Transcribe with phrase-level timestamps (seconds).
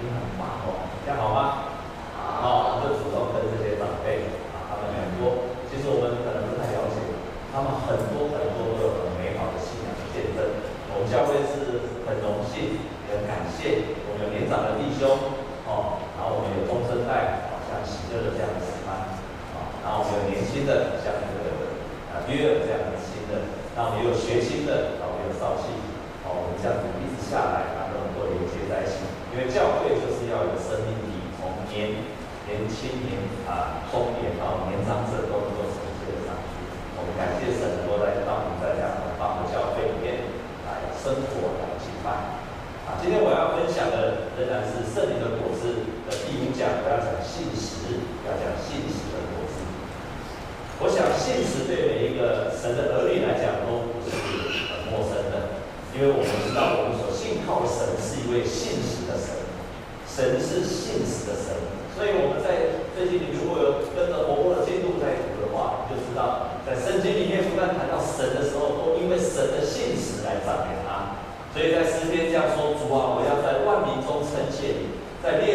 [0.00, 1.39] Cái hình.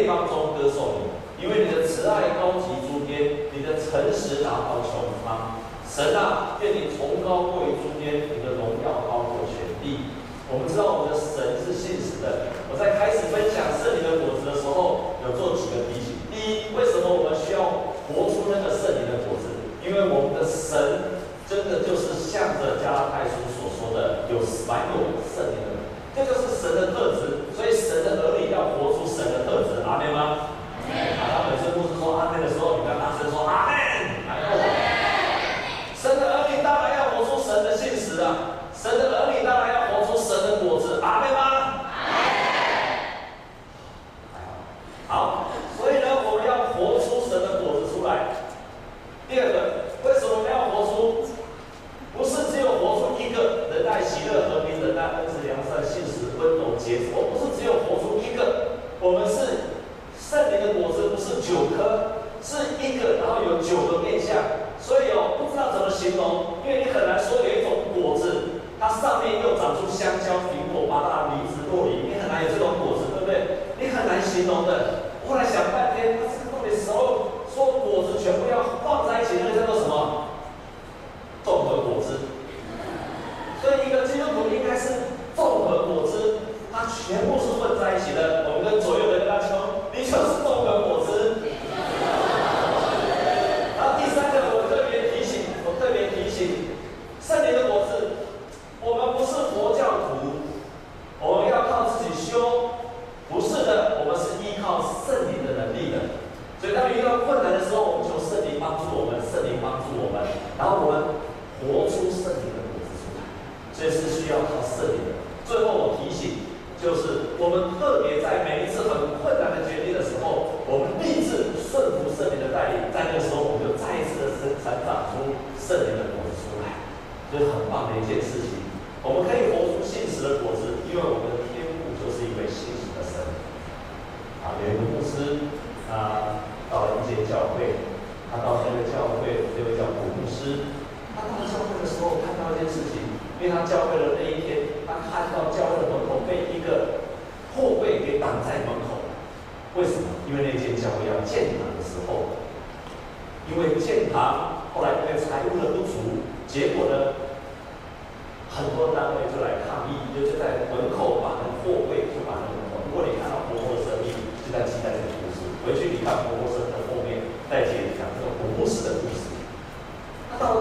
[0.06, 5.58] 当中歌颂你，因为你的慈爱高及诸天，你的诚实达到穹苍。
[5.84, 10.14] 神啊，愿你崇高过于诸天，你的荣耀高过全地。
[10.46, 12.54] 我们知道我们的神是信实的。
[12.70, 16.22] 我在开始分享圣灵的果子的时候，有做几个提醒。
[16.30, 19.50] 第一，为什么我们需要活出那个圣灵的果子？
[19.82, 24.38] 因为我们的神真的就是向着加拉太书所说的，有
[24.68, 25.82] 满有圣灵的，
[26.14, 27.50] 这就是神的特质。
[27.56, 29.75] 所以神的儿女要活出神的特质。
[29.86, 30.55] a né, levar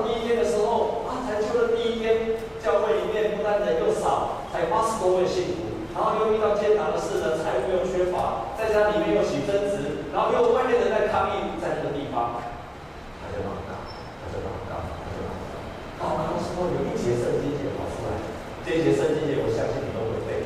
[0.05, 12.41] 第一天的时候，啊，才救了第一天，教会里面不但人又少，才八十多位信徒，然后又遇到艰难的事呢，财务又缺乏，在家里面又起争执，然后又外面人在抗议，在那个地方，
[13.17, 13.73] 他就祷告，
[14.21, 15.53] 他就祷告，他就祷告，
[15.97, 18.21] 祷告的时候有一节圣经节跑出来，
[18.61, 20.45] 这节圣经节我相信你都会背，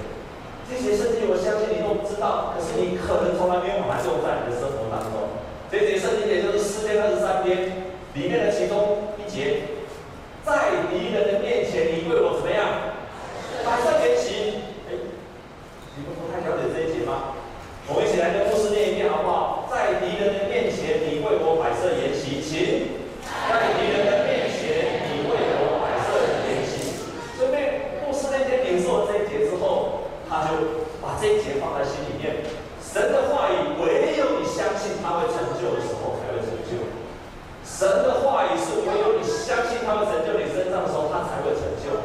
[0.68, 5.36] 这节圣经我相信你都不知道，可是你可能从来没有感受过在你的生活当中。
[5.70, 9.09] 这节圣经节就是四天二十三天里面的其中。
[9.40, 9.72] 节，
[10.44, 12.92] 在敌人的面前，你为我怎么样？
[13.64, 14.68] 摆设筵席。
[15.96, 17.40] 你们不太了解这一节吗？
[17.88, 19.68] 我们一起来跟牧师念一遍好不好？
[19.72, 23.00] 在敌人的面前，你为我摆设筵席，请。
[23.24, 27.04] 在敌人的面前，你为我摆设筵席。
[27.40, 27.56] 所以，
[28.04, 32.44] 牧师那天领受了这一节之后，他就把这一节放在心里面。
[32.80, 36.80] 神的话语，唯有你相信他会成就的时候，才会成就。
[37.66, 42.02] 神的话语是唯有你相信他会成就你身上的时候，他才会成就。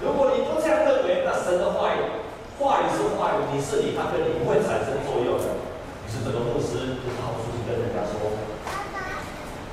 [0.00, 2.24] 如果你不这样认为，那神的话语。
[2.56, 5.44] 话语是话语，你是你，他跟你不会产生作用的。
[5.44, 8.32] 于是这个牧师就跑出去跟人家说，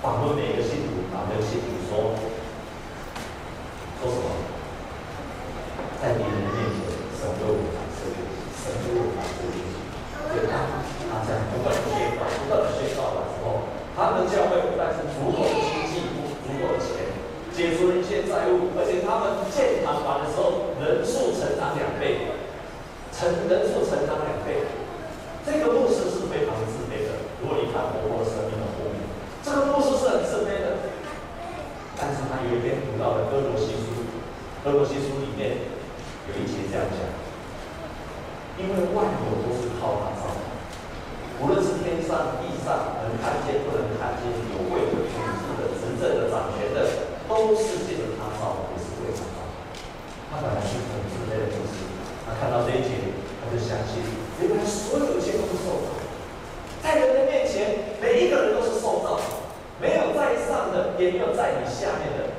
[0.03, 2.11] 访问每一个信徒，然后跟信徒说，
[4.03, 4.27] 说什么？
[6.03, 9.79] 在敌人的面前，神为我摆设筵席，神为我摆设筵席。
[10.27, 10.59] 所以当
[11.07, 13.39] 他这样不断的宣告，不断的宣告的时
[14.13, 16.05] 他们的教会不但是足够的经济，
[16.45, 17.01] 足够的钱，
[17.49, 22.29] 解除了一切债务，而且他们建堂完的时候，人数成长两倍。
[23.09, 24.69] 成人数成长两倍，
[25.45, 27.25] 这个牧师是非常自卑的。
[27.41, 29.01] 如果你看活泼的生命的后面，
[29.41, 30.93] 这个牧师是很自卑的。
[31.97, 33.97] 但是他有一篇读到的歌罗西书，
[34.61, 35.57] 歌罗西书里面
[36.29, 37.01] 有一节这样讲：
[38.61, 40.41] 因为万有都是靠他造的，
[41.37, 44.25] 无论是天上地上，能看见不能看见，
[44.57, 49.53] 有位的、权势的、执政的、掌权的，都是借着他造的，也是为他造的。
[50.33, 51.85] 他本来是很自卑的牧师。
[52.23, 52.95] 他看到这一节，
[53.43, 53.99] 他就相信，
[54.39, 55.91] 原来所有一切都是受造，
[56.81, 59.19] 在人的面前，每一个人都是受造，
[59.75, 62.31] 没有在上的，也没有在你下面的，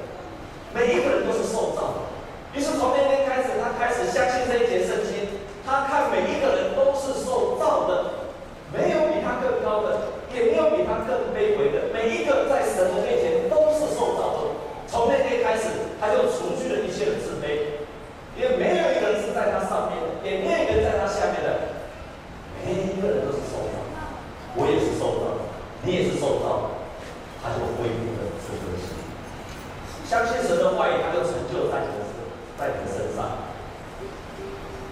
[0.73, 2.09] 每一个人都是受造。
[2.57, 5.37] 于是从那天开始，他开始相信这一节圣经。
[5.69, 8.25] 他看每一个人都是受造的，
[8.73, 14.39] 没有比他更高的，也没有比他更卑微的，每一个在神的面前都是受造的。
[14.89, 17.85] 从那天开始，他就除去了一切的自卑。
[18.35, 21.79] 也没有一个人是在他上面的，也没有一个人在他下面的，
[22.67, 23.79] 每一个人都是受造，
[24.59, 25.39] 我也是受造，
[25.87, 26.83] 你也是受造，
[27.39, 28.91] 他就恢复了这个心。
[30.03, 32.03] 相信神的话语，他就成就在你的
[32.59, 33.55] 在你的身上。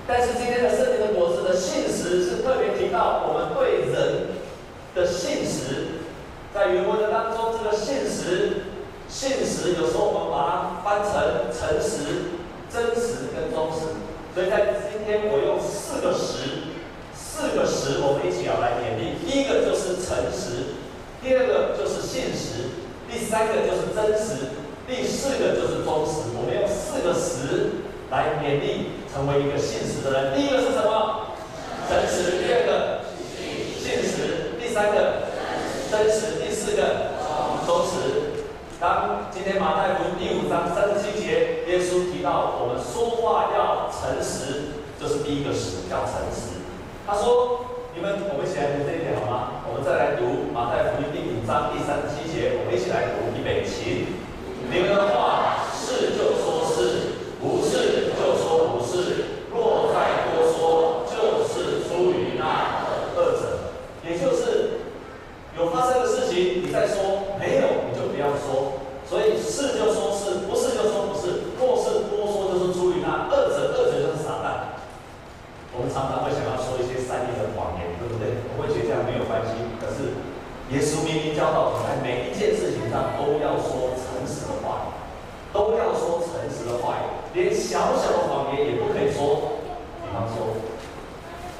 [0.06, 4.36] 但是今天的圣灵的果子的信实是特别提到我们对人
[4.94, 6.04] 的信实，
[6.54, 8.68] 在原文的当中，这个信实，
[9.08, 12.38] 信实有时候我们把它翻成诚实。
[12.72, 14.00] 真实跟忠实，
[14.32, 16.72] 所以在今天我用四个实，
[17.12, 19.20] 四个实，我们一起要来勉励。
[19.20, 20.80] 第一个就是诚实，
[21.20, 22.80] 第二个就是信实，
[23.12, 24.56] 第三个就是真实，
[24.88, 26.32] 第四个就是忠实。
[26.32, 30.32] 我们用四个实来勉励，成为一个信实的人。
[30.32, 31.36] 第一个是什么？
[31.92, 32.40] 诚实。
[34.72, 34.74] 第。
[34.74, 35.28] 三个
[35.90, 36.40] 真实。
[36.40, 37.12] 第四个
[37.66, 38.40] 忠实。
[38.80, 46.64] 当今天马太福音第五章三十七节，耶稣提到我们说话要诚实，这、是第一个实，叫诚实。
[47.06, 49.60] 他说：“你们，我们一起来读这一点好吗？
[49.68, 54.16] 我们再来读马太福音第五章第三十七节，我们一起来读，预备起。
[54.72, 59.44] 你们的话是就说是，不是就说不是。
[59.52, 63.68] 若再多说，就是出于那恶者。
[64.02, 64.82] 也就是
[65.56, 71.50] 有发生的事情，你再说没有。”要说，所以是就说是，不是就说不是。
[71.58, 74.78] 若是多说，就是出于那恶者，恶者就是撒旦。
[75.74, 78.40] 我们常常会想要说一些善意的谎言，对不对？
[78.56, 79.52] 我会觉得这样没有关系。
[79.76, 80.16] 可是
[80.72, 84.96] 耶稣明明教导我们，在每一件事情上都要说诚实的话，
[85.52, 87.04] 都要说诚实的话语，
[87.36, 89.60] 连小小的谎言也不可以说。
[90.00, 90.56] 比方说，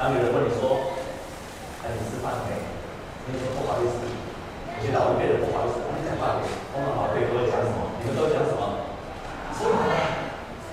[0.01, 0.97] 当有人问你说
[1.85, 2.57] ：“哎，你吃饭没？”
[3.29, 5.79] 你说不好意思，有些老一辈的不好意思。
[6.09, 6.41] 讲话，
[6.73, 7.97] 通常老辈都会讲什么？
[8.01, 8.81] 你们都讲什么？
[9.55, 9.79] 吃饭。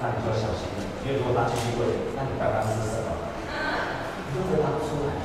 [0.01, 1.83] 那你就要小心了，因为如果他继续问，
[2.15, 3.18] 那你刚刚吃什么？
[4.29, 5.17] 你就回答不出来。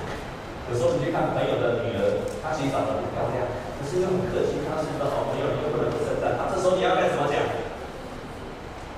[0.72, 3.44] 有时候你去看朋友的女儿，她其实长得不漂亮，
[3.76, 6.48] 可是又很客气，她是你的好朋友，你又不能不称赞她。
[6.48, 7.36] 这时候你要该怎么讲？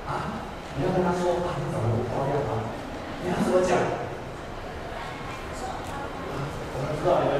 [0.06, 0.46] 啊？
[0.78, 1.58] 你要跟她说啊？
[1.58, 2.70] 你长得不漂亮吗？
[3.26, 3.74] 你要怎么讲？
[3.82, 4.06] 啊？
[6.70, 7.34] 我们知道你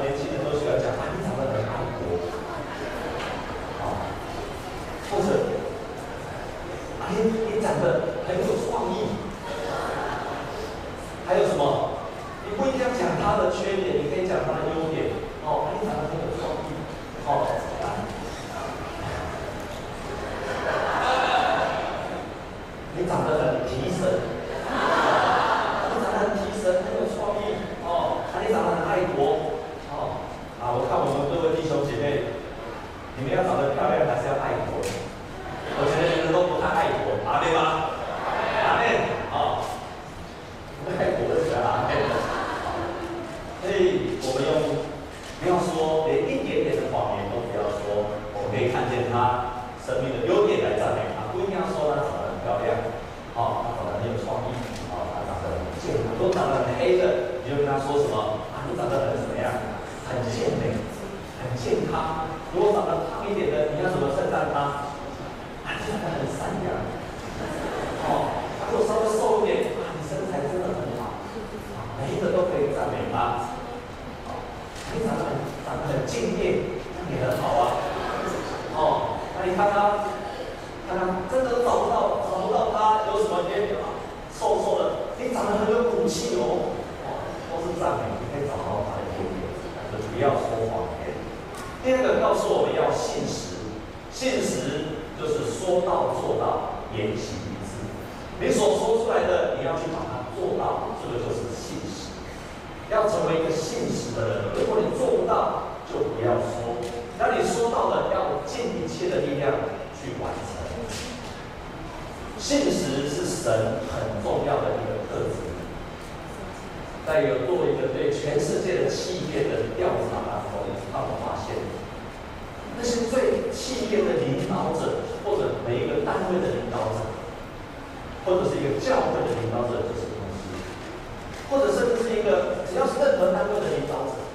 [133.17, 134.27] 和单位的领导者。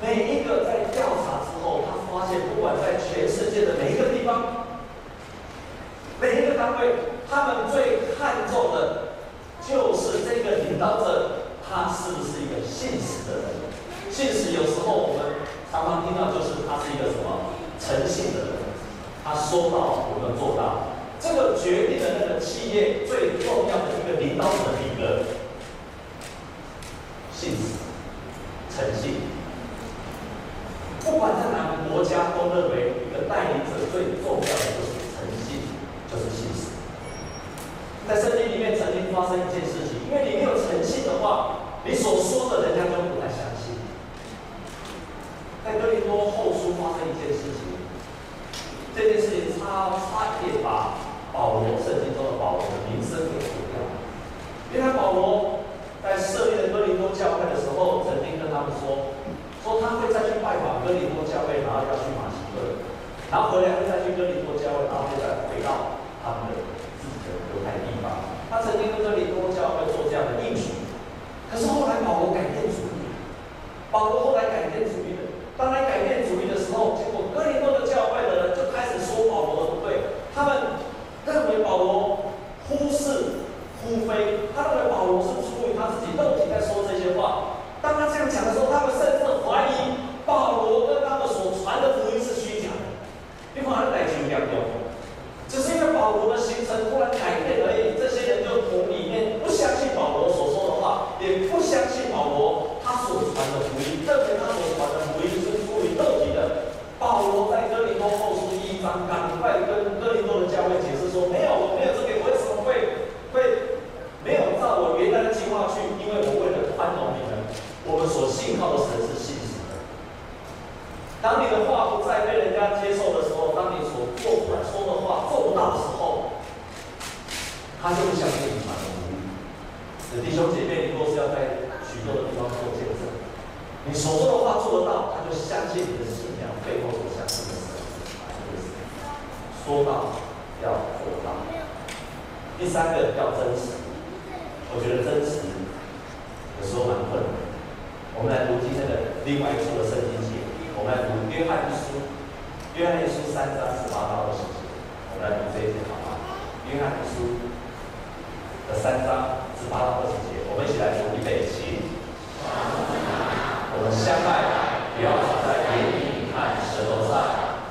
[0.00, 0.37] 每一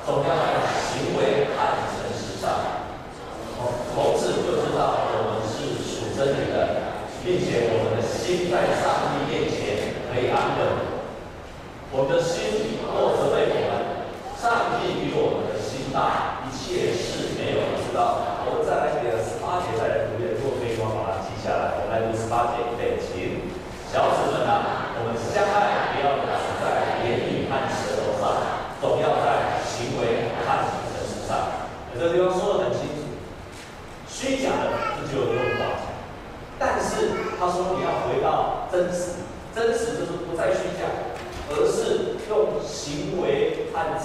[0.08, 2.48] 总要让行为看成时尚，
[3.52, 6.96] 从从此就知道我们是属真理的，
[7.26, 10.60] 并且我们的心在上帝面前可以安稳。
[11.92, 12.37] 我们的。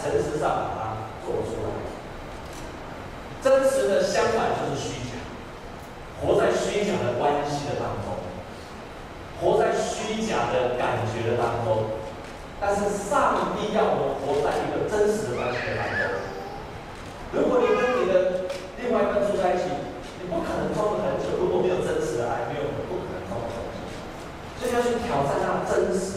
[0.03, 0.83] 诚实上把它
[1.23, 1.71] 做出来。
[3.39, 5.15] 真实的相反就是虚假，
[6.19, 8.19] 活在虚假的关系的当中，
[9.39, 12.03] 活在虚假的感觉的当中。
[12.61, 16.23] 但是上帝要我们活在一个真实的关系的当中。
[17.33, 18.47] 如果你跟你的
[18.79, 19.71] 另外一半住在一起，
[20.23, 21.39] 你不可能装很久。
[21.39, 23.87] 如果没有真实的爱，没有不可能装很久。
[24.59, 26.12] 所以要去挑战那真实。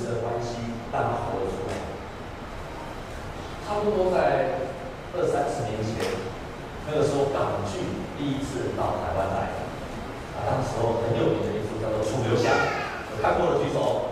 [5.18, 6.04] 二三十年前，
[6.88, 7.80] 那个时候港剧
[8.18, 9.56] 第一次到台湾来，
[10.36, 12.52] 啊，那时候很有名的一部叫做《楚留香》，
[13.12, 14.05] 我看过的举手。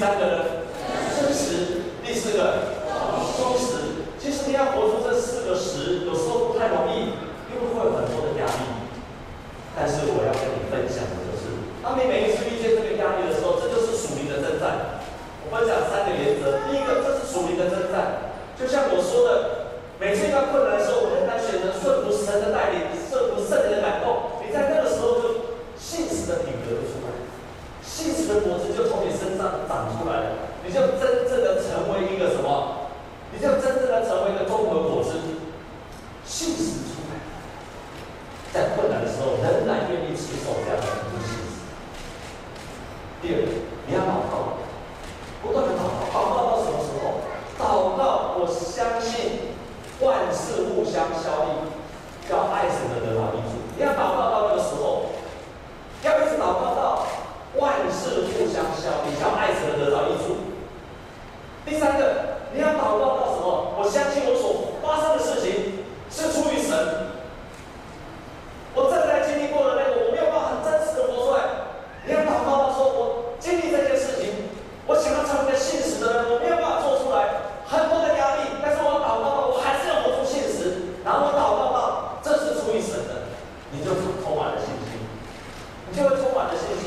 [0.00, 0.44] 三个呢？
[1.20, 1.82] 真实。
[2.02, 2.79] 第四个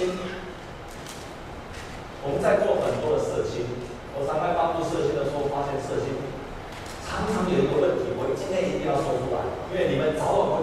[0.06, 0.20] 心
[2.24, 3.68] 我们在做很多的设计，
[4.16, 6.12] 我常常发布设计的时候发现设计
[7.04, 10.62] 常常有一个问题，我今天一定要说出来，因为你们早晚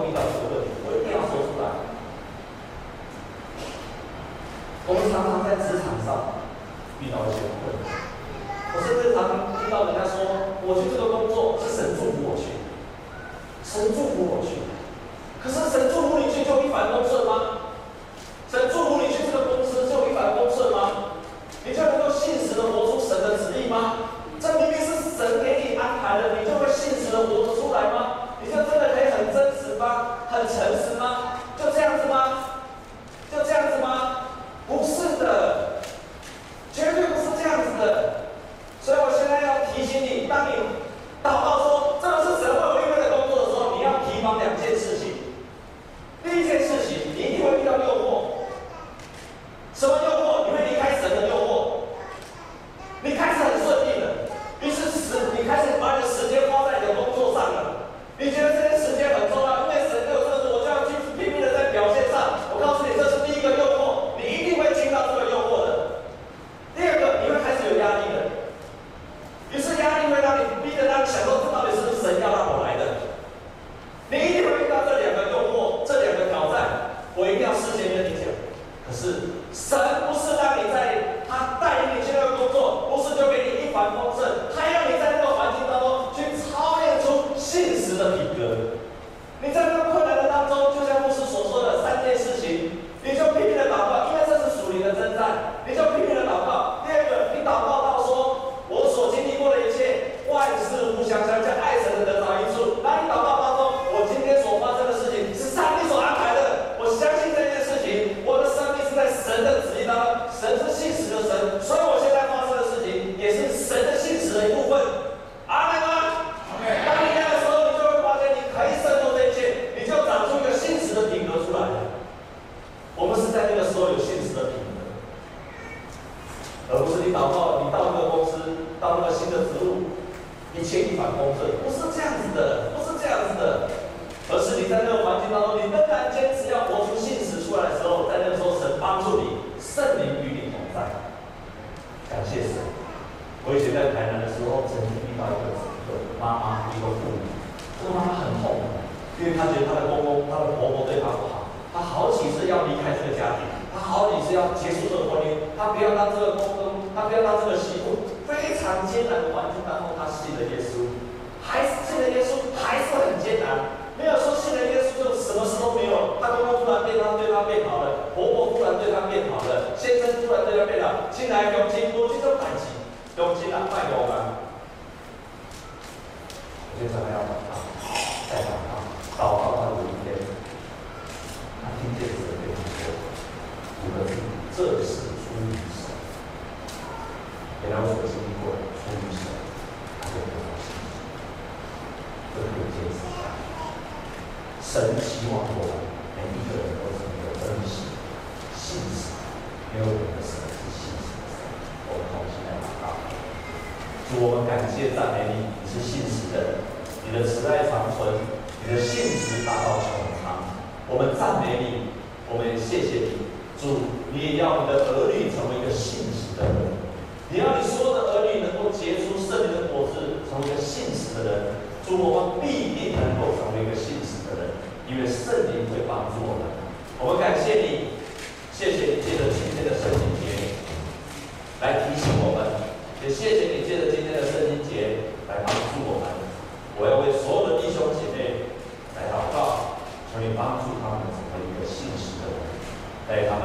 [159.01, 160.70] 聖なる終わり方の発信だけです。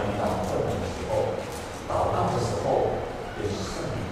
[0.02, 1.36] 遇到困难的时候
[1.86, 2.90] 倒荡的时候
[3.38, 4.05] 也是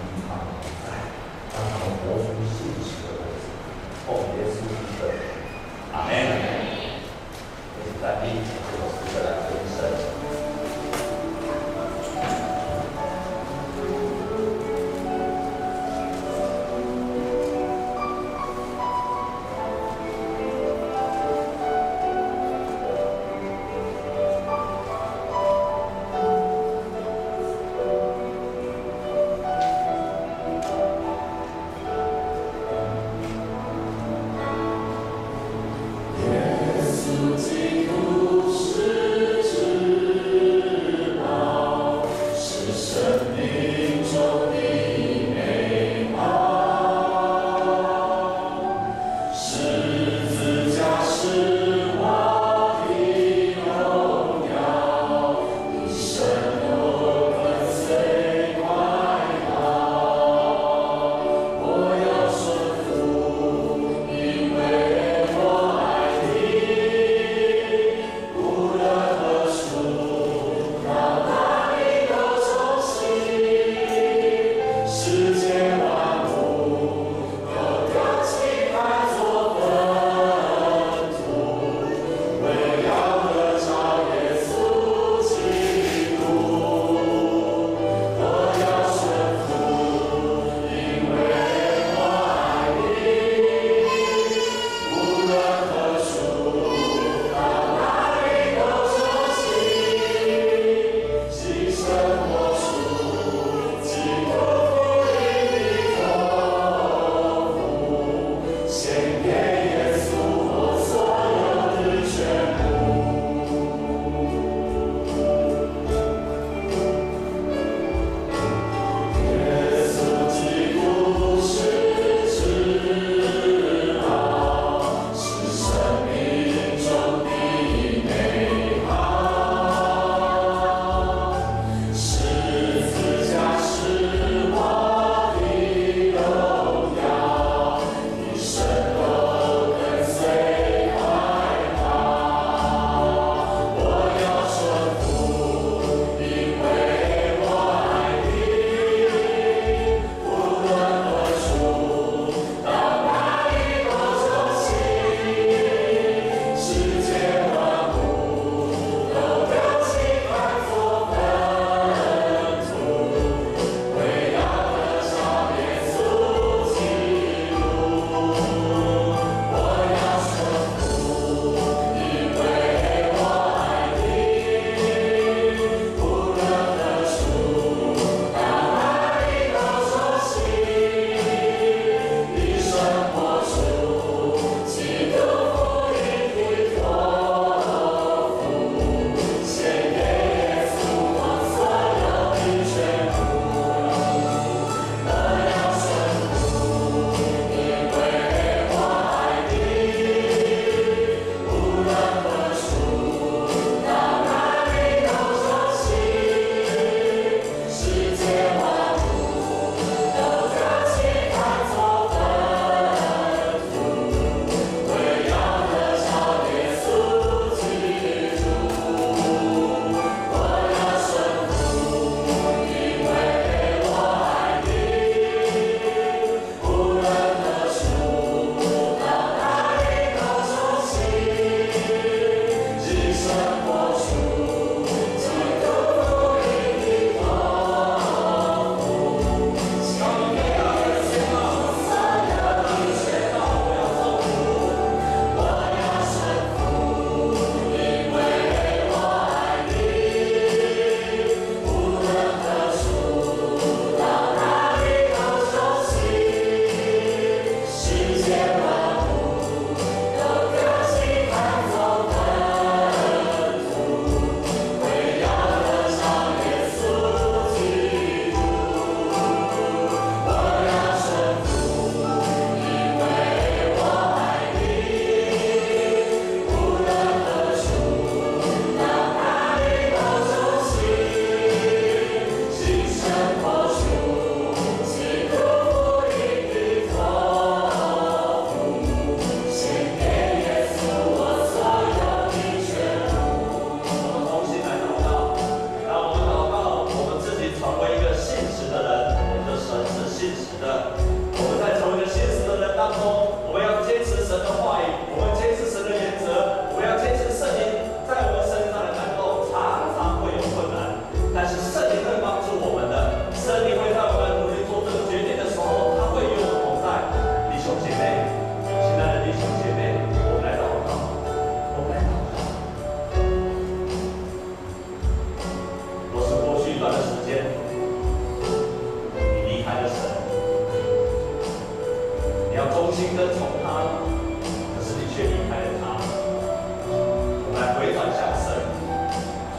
[337.75, 338.55] 回转向身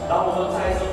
[0.07, 0.86] 然后我们再一次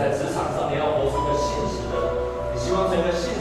[0.00, 1.94] 在职场上你要活出一个现实的，
[2.54, 3.39] 你希望成为现。